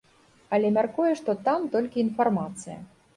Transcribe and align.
Але 0.57 0.69
мяркуе, 0.77 1.11
што 1.19 1.35
там 1.49 1.67
толькі 1.75 2.01
інфармацыя. 2.05 2.79